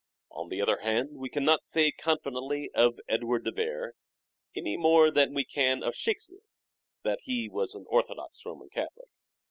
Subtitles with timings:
[0.31, 3.93] On the other hand we cannot say confidently of Edward de Vere,
[4.55, 6.41] any more than we can of Shake speare,
[7.03, 9.09] that he was an orthodox Roman Catholic.